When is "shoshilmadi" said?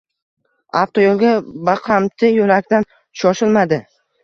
3.25-3.83